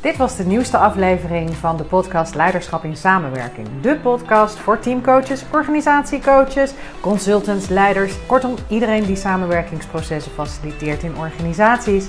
Dit 0.00 0.16
was 0.16 0.36
de 0.36 0.44
nieuwste 0.44 0.76
aflevering 0.76 1.54
van 1.54 1.76
de 1.76 1.84
podcast 1.84 2.34
Leiderschap 2.34 2.84
in 2.84 2.96
Samenwerking. 2.96 3.68
De 3.80 3.96
podcast 3.96 4.58
voor 4.58 4.78
teamcoaches, 4.78 5.44
organisatiecoaches, 5.52 6.72
consultants, 7.00 7.68
leiders, 7.68 8.12
kortom 8.26 8.54
iedereen 8.68 9.04
die 9.04 9.16
samenwerkingsprocessen 9.16 10.32
faciliteert 10.32 11.02
in 11.02 11.16
organisaties. 11.16 12.06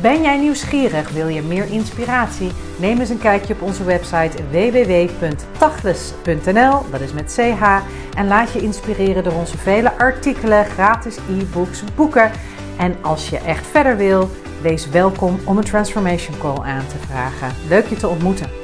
Ben 0.00 0.22
jij 0.22 0.38
nieuwsgierig? 0.38 1.10
Wil 1.10 1.28
je 1.28 1.42
meer 1.42 1.70
inspiratie? 1.70 2.52
Neem 2.78 3.00
eens 3.00 3.10
een 3.10 3.18
kijkje 3.18 3.54
op 3.54 3.62
onze 3.62 3.84
website 3.84 4.36
www.tachles.nl, 4.50 6.90
dat 6.90 7.00
is 7.00 7.12
met 7.12 7.32
ch, 7.32 7.36
en 8.16 8.26
laat 8.26 8.52
je 8.52 8.60
inspireren 8.60 9.24
door 9.24 9.32
onze 9.32 9.58
vele 9.58 9.98
artikelen, 9.98 10.64
gratis 10.64 11.16
e-books, 11.16 11.82
boeken. 11.94 12.30
En 12.78 12.96
als 13.02 13.28
je 13.28 13.38
echt 13.38 13.66
verder 13.66 13.96
wil, 13.96 14.30
wees 14.62 14.88
welkom 14.88 15.38
om 15.44 15.56
een 15.56 15.64
transformation 15.64 16.38
call 16.38 16.58
aan 16.58 16.86
te 16.86 16.98
vragen. 17.06 17.52
Leuk 17.68 17.86
je 17.86 17.96
te 17.96 18.08
ontmoeten. 18.08 18.63